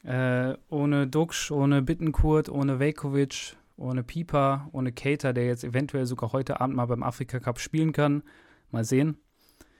[0.03, 6.31] Äh, ohne Duxch, ohne Bittenkurt, ohne Vekovic, ohne Pieper, ohne Cater, der jetzt eventuell sogar
[6.31, 8.23] heute Abend mal beim Afrika Cup spielen kann.
[8.71, 9.17] Mal sehen.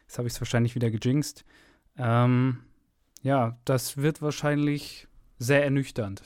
[0.02, 1.46] Jetzt habe ich es wahrscheinlich wieder gejinxt.
[1.98, 2.60] Ähm,
[3.22, 5.08] ja, das wird wahrscheinlich
[5.40, 6.22] sehr ernüchternd.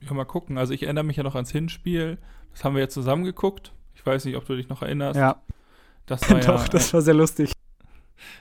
[0.00, 0.58] Ja, mal gucken.
[0.58, 2.18] Also ich erinnere mich ja noch ans Hinspiel.
[2.52, 3.72] Das haben wir jetzt zusammen geguckt.
[3.94, 5.18] Ich weiß nicht, ob du dich noch erinnerst.
[5.18, 5.40] Ja.
[6.06, 7.52] Das war Doch, ja, das war sehr lustig.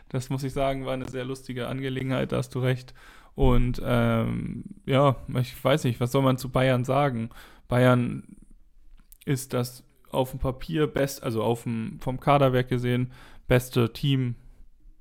[0.10, 2.94] Das muss ich sagen, war eine sehr lustige Angelegenheit, da hast du recht.
[3.36, 7.30] Und ähm, ja, ich weiß nicht, was soll man zu Bayern sagen?
[7.68, 8.24] Bayern
[9.26, 13.12] ist das auf dem Papier best, also auf dem, vom Kaderwerk gesehen,
[13.48, 14.36] beste Team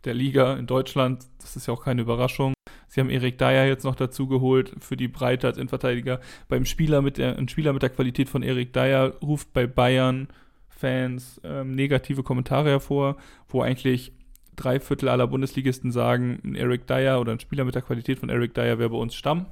[0.05, 1.27] der Liga in Deutschland.
[1.39, 2.55] Das ist ja auch keine Überraschung.
[2.91, 6.19] Sie haben Erik Dyer jetzt noch dazu geholt für die Breite als Innenverteidiger.
[6.49, 10.27] Beim Spieler mit der, ein Spieler mit der Qualität von Erik Dyer ruft bei Bayern
[10.69, 13.17] Fans ähm, negative Kommentare hervor,
[13.49, 14.13] wo eigentlich
[14.57, 18.29] drei Viertel aller Bundesligisten sagen, ein Eric Dyer oder ein Spieler mit der Qualität von
[18.29, 19.47] Eric Dyer wäre bei uns Stamm.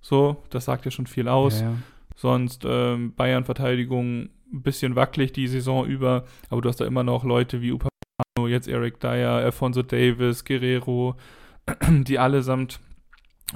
[0.00, 1.60] So, das sagt ja schon viel aus.
[1.60, 1.76] Ja, ja.
[2.16, 7.24] Sonst ähm, Bayern-Verteidigung ein bisschen wackelig die Saison über, aber du hast da immer noch
[7.24, 11.16] Leute wie Upamecano, jetzt Eric Dyer, Alfonso Davis, Guerrero,
[11.88, 12.80] die allesamt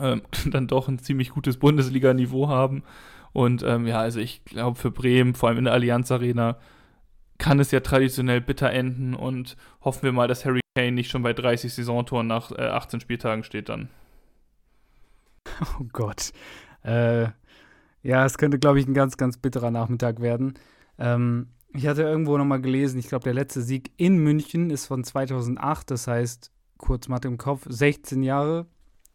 [0.00, 2.82] ähm, dann doch ein ziemlich gutes Bundesliga-Niveau haben.
[3.32, 6.58] Und ähm, ja, also ich glaube für Bremen, vor allem in der Allianz Arena,
[7.38, 11.22] kann es ja traditionell bitter enden und hoffen wir mal, dass Harry Kane nicht schon
[11.22, 13.88] bei 30 Saisontoren nach äh, 18 Spieltagen steht dann.
[15.80, 16.32] Oh Gott.
[16.84, 17.28] Äh,
[18.02, 20.54] ja, es könnte, glaube ich, ein ganz, ganz bitterer Nachmittag werden.
[20.98, 25.04] Ähm, ich hatte irgendwo nochmal gelesen, ich glaube, der letzte Sieg in München ist von
[25.04, 28.66] 2008, das heißt, kurz Mathe im Kopf, 16 Jahre.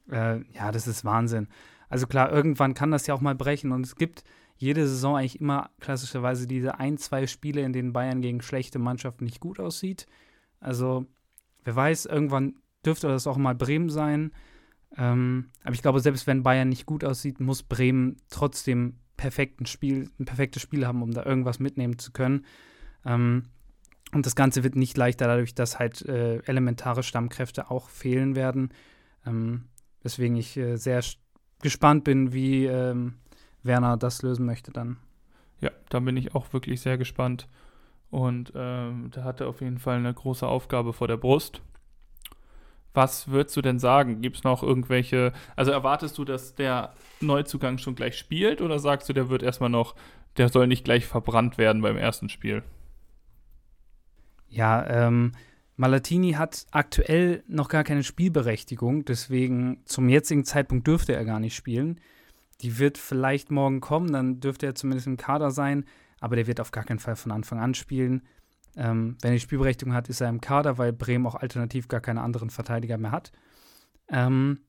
[0.10, 1.48] Äh, ja, das ist Wahnsinn.
[1.90, 4.24] Also klar, irgendwann kann das ja auch mal brechen und es gibt
[4.58, 9.26] jede Saison eigentlich immer klassischerweise diese ein, zwei Spiele, in denen Bayern gegen schlechte Mannschaften
[9.26, 10.06] nicht gut aussieht.
[10.60, 11.06] Also,
[11.64, 14.32] wer weiß, irgendwann dürfte das auch mal Bremen sein.
[14.98, 20.10] Ähm, aber ich glaube, selbst wenn Bayern nicht gut aussieht, muss Bremen trotzdem perfekten Spiel,
[20.20, 22.46] ein perfektes Spiel haben, um da irgendwas mitnehmen zu können.
[23.06, 23.50] Ähm,
[24.14, 28.70] und das Ganze wird nicht leichter dadurch, dass halt äh, elementare Stammkräfte auch fehlen werden.
[29.26, 29.66] Ähm,
[30.02, 31.02] weswegen ich äh, sehr
[31.62, 33.16] gespannt bin, wie ähm,
[33.64, 34.98] Werner das lösen möchte dann.
[35.62, 37.48] Ja, da bin ich auch wirklich sehr gespannt.
[38.12, 41.62] Und ähm, da hat er auf jeden Fall eine große Aufgabe vor der Brust.
[42.94, 44.22] Was würdest du denn sagen?
[44.22, 49.10] Gibt es noch irgendwelche, also erwartest du, dass der Neuzugang schon gleich spielt oder sagst
[49.10, 49.96] du, der wird erstmal noch,
[50.38, 52.62] der soll nicht gleich verbrannt werden beim ersten Spiel?
[54.54, 55.32] Ja, ähm,
[55.78, 61.56] Malatini hat aktuell noch gar keine Spielberechtigung, deswegen zum jetzigen Zeitpunkt dürfte er gar nicht
[61.56, 62.00] spielen.
[62.62, 65.86] Die wird vielleicht morgen kommen, dann dürfte er zumindest im Kader sein,
[66.20, 68.22] aber der wird auf gar keinen Fall von Anfang an spielen.
[68.76, 72.00] Ähm, wenn er die Spielberechtigung hat, ist er im Kader, weil Bremen auch alternativ gar
[72.00, 73.32] keine anderen Verteidiger mehr hat.
[74.08, 74.60] Ähm,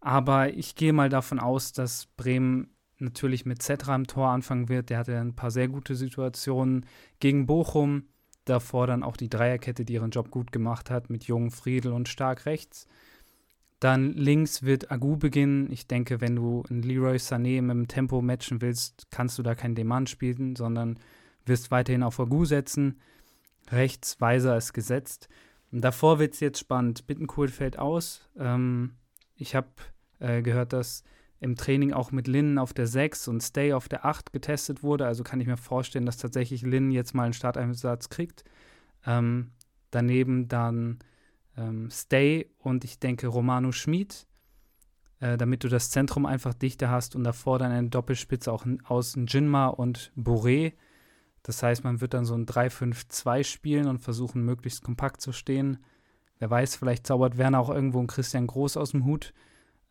[0.00, 4.88] aber ich gehe mal davon aus, dass Bremen natürlich mit Zetra im Tor anfangen wird.
[4.88, 6.86] Der hatte ein paar sehr gute Situationen
[7.18, 8.04] gegen Bochum.
[8.50, 12.08] Davor dann auch die Dreierkette, die ihren Job gut gemacht hat, mit Jung, Friedel und
[12.08, 12.88] Stark rechts.
[13.78, 15.70] Dann links wird Agu beginnen.
[15.70, 19.54] Ich denke, wenn du einen Leroy Sané mit dem Tempo matchen willst, kannst du da
[19.54, 20.98] keinen Demand spielen, sondern
[21.46, 23.00] wirst weiterhin auf Agu setzen.
[23.70, 25.28] Rechts Weiser ist gesetzt.
[25.70, 27.06] Und davor wird es jetzt spannend.
[27.06, 28.28] Bittencourt fällt aus.
[28.36, 28.96] Ähm,
[29.36, 29.68] ich habe
[30.18, 31.04] äh, gehört, dass
[31.40, 35.06] im Training auch mit Lin auf der 6 und Stay auf der 8 getestet wurde.
[35.06, 38.44] Also kann ich mir vorstellen, dass tatsächlich Lin jetzt mal einen Starteinsatz kriegt.
[39.06, 39.52] Ähm,
[39.90, 40.98] daneben dann
[41.56, 44.26] ähm, Stay und ich denke Romano Schmid,
[45.20, 49.16] äh, damit du das Zentrum einfach dichter hast und davor dann eine Doppelspitze auch aus
[49.26, 50.74] Jinma und Boré.
[51.42, 55.78] Das heißt, man wird dann so ein 3-5-2 spielen und versuchen, möglichst kompakt zu stehen.
[56.38, 59.32] Wer weiß, vielleicht zaubert Werner auch irgendwo einen Christian Groß aus dem Hut.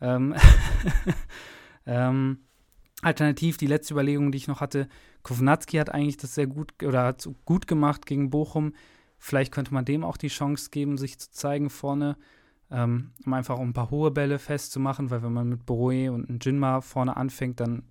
[0.01, 0.35] Ähm,
[1.85, 2.39] ähm,
[3.01, 4.88] alternativ, die letzte Überlegung, die ich noch hatte,
[5.23, 8.73] Kovnatski hat eigentlich das sehr gut oder hat gut gemacht gegen Bochum.
[9.17, 12.17] Vielleicht könnte man dem auch die Chance geben, sich zu zeigen vorne,
[12.71, 16.81] ähm, um einfach ein paar hohe Bälle festzumachen, weil wenn man mit Boroe und Jinma
[16.81, 17.83] vorne anfängt, dann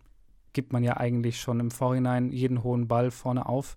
[0.53, 3.77] gibt man ja eigentlich schon im Vorhinein jeden hohen Ball vorne auf.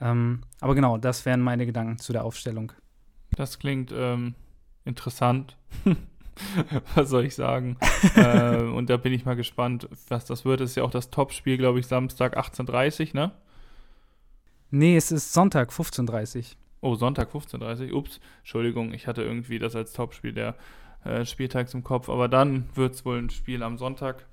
[0.00, 2.72] Ähm, aber genau, das wären meine Gedanken zu der Aufstellung.
[3.30, 4.34] Das klingt ähm,
[4.84, 5.56] interessant.
[6.94, 7.76] was soll ich sagen?
[8.16, 10.60] äh, und da bin ich mal gespannt, was das wird.
[10.60, 13.32] Das ist ja auch das Topspiel, glaube ich, Samstag 18.30 ne?
[14.70, 19.94] Nee, es ist Sonntag 15.30 Oh, Sonntag 15.30 Ups, Entschuldigung, ich hatte irgendwie das als
[19.94, 20.54] Topspiel der
[21.04, 22.10] äh, Spieltags im Kopf.
[22.10, 24.26] Aber dann wird es wohl ein Spiel am Sonntag,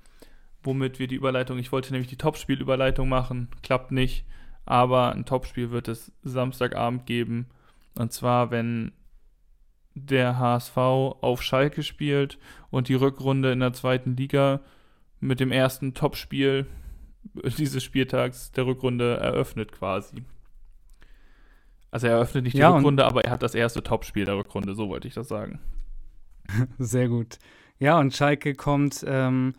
[0.62, 4.26] womit wir die Überleitung, ich wollte nämlich die Topspiel-Überleitung machen, klappt nicht.
[4.66, 7.46] Aber ein Topspiel wird es Samstagabend geben.
[7.94, 8.92] Und zwar, wenn
[9.94, 12.38] der HSV auf Schalke spielt
[12.70, 14.60] und die Rückrunde in der zweiten Liga
[15.20, 16.66] mit dem ersten Topspiel
[17.58, 20.24] dieses Spieltags der Rückrunde eröffnet quasi.
[21.90, 24.74] Also er eröffnet nicht die ja, Rückrunde, aber er hat das erste Topspiel der Rückrunde,
[24.74, 25.60] so wollte ich das sagen.
[26.78, 27.38] Sehr gut.
[27.78, 29.52] Ja, und Schalke kommt ähm,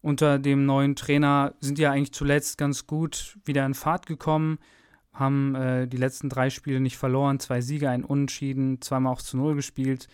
[0.00, 4.58] unter dem neuen Trainer, sind ja eigentlich zuletzt ganz gut wieder in Fahrt gekommen
[5.12, 9.36] haben äh, die letzten drei Spiele nicht verloren, zwei Siege, ein Unentschieden, zweimal auch zu
[9.36, 10.08] Null gespielt.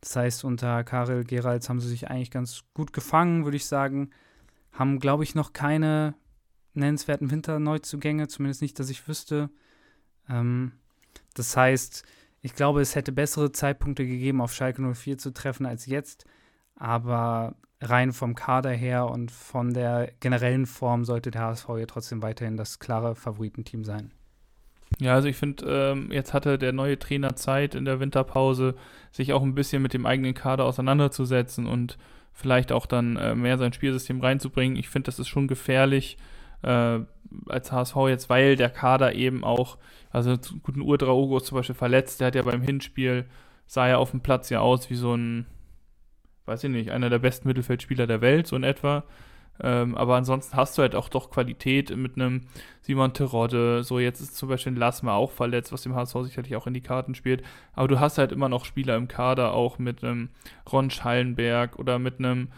[0.00, 4.10] Das heißt, unter Karel Geralds haben sie sich eigentlich ganz gut gefangen, würde ich sagen.
[4.72, 6.14] Haben, glaube ich, noch keine
[6.74, 9.50] nennenswerten Winterneuzugänge, zumindest nicht, dass ich wüsste.
[10.28, 10.72] Ähm,
[11.34, 12.04] das heißt,
[12.40, 16.24] ich glaube, es hätte bessere Zeitpunkte gegeben, auf Schalke 04 zu treffen als jetzt.
[16.74, 22.22] Aber rein vom Kader her und von der generellen Form sollte der HSV hier trotzdem
[22.22, 24.12] weiterhin das klare Favoritenteam sein.
[24.98, 28.74] Ja, also ich finde, ähm, jetzt hatte der neue Trainer Zeit in der Winterpause,
[29.10, 31.98] sich auch ein bisschen mit dem eigenen Kader auseinanderzusetzen und
[32.32, 34.76] vielleicht auch dann äh, mehr sein Spielsystem reinzubringen.
[34.76, 36.16] Ich finde, das ist schon gefährlich
[36.62, 37.00] äh,
[37.46, 39.78] als HSV jetzt, weil der Kader eben auch,
[40.10, 43.26] also guten Urdraogo zum Beispiel verletzt, der hat ja beim Hinspiel,
[43.66, 45.46] sah ja auf dem Platz ja aus wie so ein
[46.46, 49.04] weiß ich nicht, einer der besten Mittelfeldspieler der Welt, so in etwa.
[49.60, 52.42] Ähm, aber ansonsten hast du halt auch doch Qualität mit einem
[52.80, 53.84] Simon Terodde.
[53.84, 56.74] So, jetzt ist zum Beispiel ein Lassmer auch verletzt, was dem HSV sicherlich auch in
[56.74, 57.42] die Karten spielt.
[57.74, 60.30] Aber du hast halt immer noch Spieler im Kader, auch mit einem
[60.70, 62.48] Ron Schallenberg oder mit einem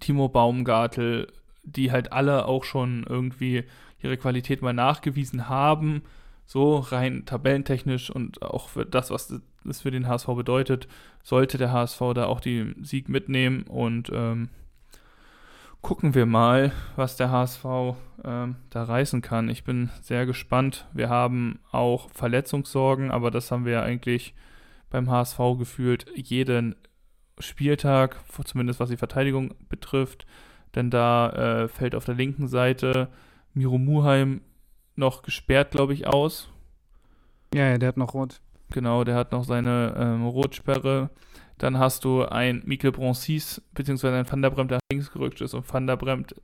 [0.00, 1.28] Timo Baumgartel,
[1.62, 3.64] die halt alle auch schon irgendwie
[4.02, 6.02] ihre Qualität mal nachgewiesen haben.
[6.44, 10.88] So rein tabellentechnisch und auch für das, was das für den HSV bedeutet,
[11.22, 14.48] sollte der HSV da auch den Sieg mitnehmen und ähm,
[15.82, 17.64] gucken wir mal, was der HSV
[18.24, 19.48] ähm, da reißen kann.
[19.48, 20.86] Ich bin sehr gespannt.
[20.92, 24.34] Wir haben auch Verletzungssorgen, aber das haben wir ja eigentlich
[24.90, 26.74] beim HSV gefühlt jeden
[27.38, 30.26] Spieltag, zumindest was die Verteidigung betrifft.
[30.74, 33.08] Denn da äh, fällt auf der linken Seite
[33.54, 34.42] Miro Muheim
[34.96, 36.50] noch gesperrt, glaube ich, aus.
[37.54, 38.40] Ja, ja, der hat noch rot.
[38.70, 41.10] Genau, der hat noch seine ähm, Rotsperre.
[41.58, 45.54] Dann hast du ein Mikkel Bronsis, beziehungsweise ein Van der Bremt, der links gerückt ist
[45.54, 46.34] und Van der Bremt,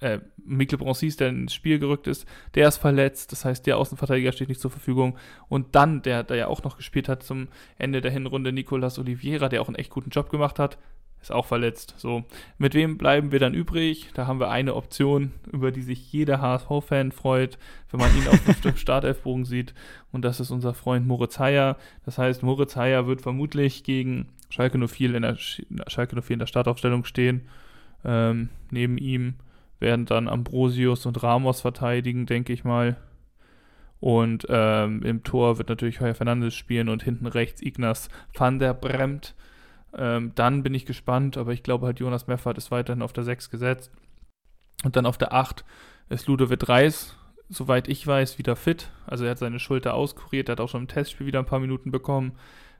[0.00, 3.32] äh, Mikkel Bronsis, der ins Spiel gerückt ist, der ist verletzt.
[3.32, 5.16] Das heißt, der Außenverteidiger steht nicht zur Verfügung.
[5.48, 7.48] Und dann, der, der ja auch noch gespielt hat zum
[7.78, 10.78] Ende der Hinrunde, Nicolas Oliveira, der auch einen echt guten Job gemacht hat,
[11.22, 11.94] ist auch verletzt.
[11.98, 12.24] So,
[12.58, 14.10] mit wem bleiben wir dann übrig?
[14.14, 17.58] Da haben wir eine Option, über die sich jeder HSV-Fan freut,
[17.90, 19.72] wenn man ihn auf dem Startelfbogen sieht.
[20.10, 21.76] Und das ist unser Freund Moritz Heyer.
[22.04, 25.36] Das heißt, Moritz Heyer wird vermutlich gegen Schalke 04 in der,
[25.86, 27.48] Schalke 04 in der Startaufstellung stehen.
[28.04, 29.36] Ähm, neben ihm
[29.80, 32.98] werden dann Ambrosius und Ramos verteidigen, denke ich mal.
[33.98, 38.74] Und ähm, im Tor wird natürlich Heuer Fernandes spielen und hinten rechts Ignaz van der
[38.74, 39.34] Bremt.
[39.96, 43.24] Ähm, dann bin ich gespannt, aber ich glaube halt, Jonas Meffert ist weiterhin auf der
[43.24, 43.90] 6 gesetzt.
[44.84, 45.64] Und dann auf der 8
[46.10, 47.16] ist Ludovic Reis,
[47.48, 48.90] soweit ich weiß, wieder fit.
[49.06, 51.60] Also er hat seine Schulter auskuriert, er hat auch schon im Testspiel wieder ein paar
[51.60, 52.32] Minuten bekommen.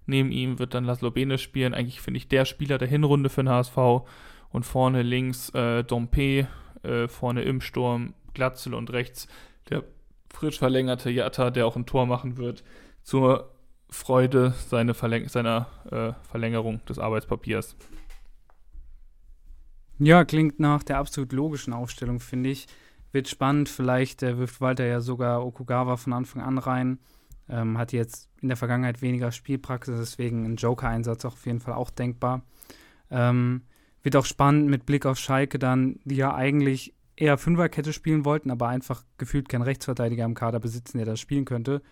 [0.07, 1.75] Neben ihm wird dann Laszlo Bene spielen.
[1.75, 4.07] Eigentlich finde ich der Spieler der Hinrunde für den HSV.
[4.51, 6.49] Und vorne links äh, Dompe,
[6.83, 9.29] äh, vorne im Sturm Glatzel und rechts
[9.69, 9.85] der
[10.31, 12.65] frisch verlängerte Jatta, der auch ein Tor machen wird.
[13.03, 13.51] Zur
[13.89, 17.77] Freude seine Verläng seiner äh, Verlängerung des Arbeitspapiers.
[19.99, 22.67] Ja, klingt nach der absolut logischen Aufstellung, finde ich.
[23.13, 26.99] Wird spannend, vielleicht äh, wirft Walter ja sogar Okugawa von Anfang an rein.
[27.49, 31.91] Ähm, hat jetzt in der Vergangenheit weniger Spielpraxis, deswegen ein Joker-Einsatz auf jeden Fall auch
[31.91, 32.43] denkbar.
[33.11, 33.63] Ähm,
[34.03, 38.51] wird auch spannend mit Blick auf Schalke dann, die ja eigentlich eher Fünferkette spielen wollten,
[38.51, 41.83] aber einfach gefühlt keinen Rechtsverteidiger im Kader besitzen, der das spielen könnte.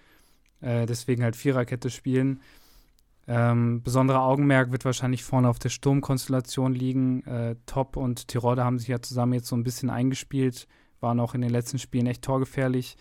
[0.61, 2.41] Äh, deswegen halt Viererkette spielen.
[3.27, 7.25] Ähm, besonderer Augenmerk wird wahrscheinlich vorne auf der Sturmkonstellation liegen.
[7.27, 10.67] Äh, Top und Tirode haben sich ja zusammen jetzt so ein bisschen eingespielt,
[11.01, 12.97] waren auch in den letzten Spielen echt torgefährlich.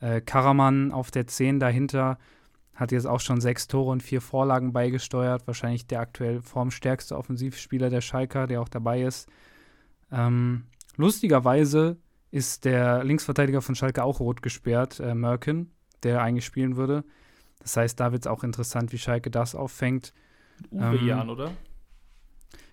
[0.00, 2.18] Äh, Karaman auf der 10 dahinter
[2.74, 5.46] hat jetzt auch schon sechs Tore und vier Vorlagen beigesteuert.
[5.46, 9.28] Wahrscheinlich der aktuell formstärkste Offensivspieler der Schalker, der auch dabei ist.
[10.10, 10.64] Ähm,
[10.96, 11.98] lustigerweise
[12.30, 15.70] ist der Linksverteidiger von Schalke auch rot gesperrt, äh, Merkin
[16.02, 17.04] der eigentlich spielen würde.
[17.60, 20.12] Das heißt, da wird es auch interessant, wie Schalke das auffängt.
[20.70, 21.52] Uwe ähm, Jan, oder?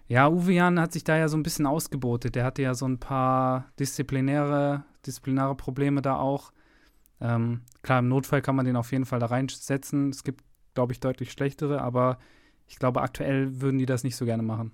[0.07, 2.35] Ja, Uwe Jan hat sich da ja so ein bisschen ausgebotet.
[2.35, 6.51] Der hatte ja so ein paar disziplinäre, disziplinäre Probleme da auch.
[7.19, 10.09] Ähm, klar, im Notfall kann man den auf jeden Fall da reinsetzen.
[10.09, 10.43] Es gibt,
[10.73, 12.19] glaube ich, deutlich schlechtere, aber
[12.67, 14.71] ich glaube, aktuell würden die das nicht so gerne machen.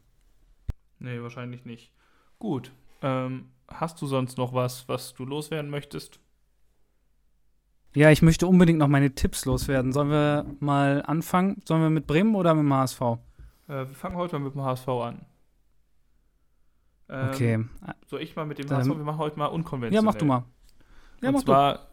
[0.99, 1.91] Nee, wahrscheinlich nicht.
[2.39, 2.71] Gut.
[3.01, 6.19] Ähm, hast du sonst noch was, was du loswerden möchtest?
[7.95, 9.91] Ja, ich möchte unbedingt noch meine Tipps loswerden.
[9.93, 11.61] Sollen wir mal anfangen?
[11.65, 13.01] Sollen wir mit Bremen oder mit dem HSV?
[13.01, 13.17] Äh,
[13.67, 15.25] wir fangen heute mal mit dem HSV an.
[17.09, 17.65] Ähm, okay.
[18.07, 18.89] Soll ich mal mit dem HSV?
[18.89, 20.03] Wir machen heute mal unkonventionell.
[20.03, 20.43] Ja, mach du mal.
[21.21, 21.92] Ja, Und zwar du.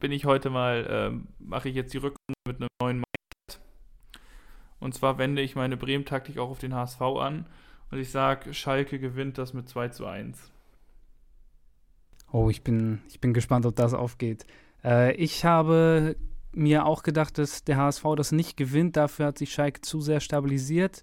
[0.00, 3.60] Bin ich heute mal, ähm, mache ich jetzt die Rückrunde mit einem neuen Mindset.
[4.80, 7.46] Und zwar wende ich meine Bremen-Taktik auch auf den HSV an.
[7.90, 10.50] Und ich sage, Schalke gewinnt das mit 2 zu 1.
[12.30, 14.46] Oh, ich bin, ich bin gespannt, ob das aufgeht.
[14.84, 16.16] Äh, ich habe
[16.52, 18.96] mir auch gedacht, dass der HSV das nicht gewinnt.
[18.96, 21.02] Dafür hat sich Schalke zu sehr stabilisiert.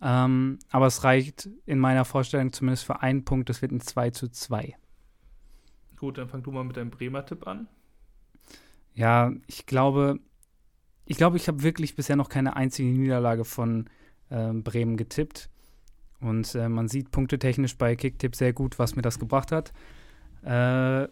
[0.00, 3.48] Ähm, aber es reicht in meiner Vorstellung zumindest für einen Punkt.
[3.48, 4.76] Das wird ein 2 zu 2.
[5.96, 7.68] Gut, dann fang du mal mit deinem Bremer-Tipp an.
[8.94, 10.20] Ja, ich glaube,
[11.06, 13.88] ich glaube, ich habe wirklich bisher noch keine einzige Niederlage von
[14.30, 15.48] äh, Bremen getippt.
[16.20, 19.72] Und äh, man sieht punktetechnisch bei Kicktipp sehr gut, was mir das gebracht hat.
[20.42, 21.08] Äh,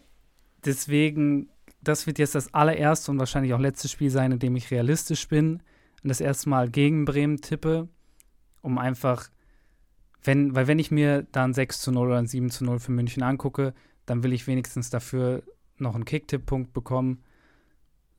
[0.65, 1.49] deswegen,
[1.81, 5.27] das wird jetzt das allererste und wahrscheinlich auch letzte Spiel sein, in dem ich realistisch
[5.27, 5.61] bin
[6.03, 7.89] und das erste Mal gegen Bremen tippe,
[8.61, 9.29] um einfach,
[10.23, 12.91] wenn, weil wenn ich mir dann 6 zu 0 oder ein 7 zu 0 für
[12.91, 13.73] München angucke,
[14.05, 15.43] dann will ich wenigstens dafür
[15.77, 17.23] noch einen Kicktipp-Punkt bekommen,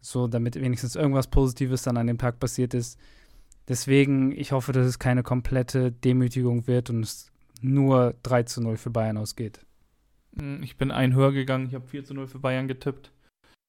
[0.03, 2.99] so damit wenigstens irgendwas Positives dann an dem Tag passiert ist.
[3.69, 7.31] Deswegen, ich hoffe, dass es keine komplette Demütigung wird und es
[7.63, 9.65] nur 3 zu 0 für Bayern ausgeht.
[10.37, 13.13] Hm, ich bin ein höher gegangen, ich habe 4 zu 0 für Bayern getippt.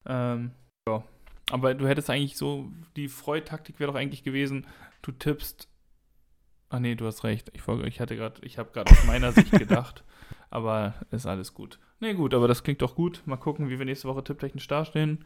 [0.04, 0.50] Ähm,
[0.88, 1.04] ja.
[1.50, 4.66] Aber du hättest eigentlich so, die Freutaktik wäre doch eigentlich gewesen,
[5.02, 5.68] du tippst.
[6.70, 7.52] Ach nee, du hast recht.
[7.54, 10.02] Ich, ich hatte gerade, ich habe gerade aus meiner Sicht gedacht.
[10.50, 11.78] Aber ist alles gut.
[12.00, 13.22] Nee, gut, aber das klingt doch gut.
[13.26, 15.24] Mal gucken, wie wir nächste Woche tipptechnisch dastehen.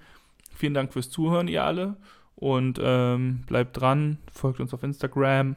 [0.55, 1.97] Vielen Dank fürs Zuhören, ihr alle.
[2.35, 5.57] Und ähm, bleibt dran, folgt uns auf Instagram,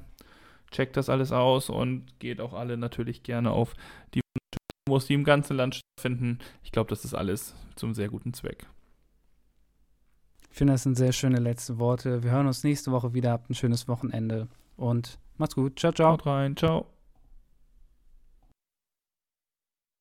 [0.71, 3.75] checkt das alles aus und geht auch alle natürlich gerne auf
[4.15, 4.21] die
[4.87, 6.39] Demos, die im ganzen Land stattfinden.
[6.63, 8.65] Ich glaube, das ist alles zum sehr guten Zweck.
[10.49, 12.23] Ich finde, das sind sehr schöne letzte Worte.
[12.23, 13.31] Wir hören uns nächste Woche wieder.
[13.31, 15.79] Habt ein schönes Wochenende und macht's gut.
[15.79, 16.13] Ciao, ciao.
[16.13, 16.57] Haut rein.
[16.57, 16.90] Ciao.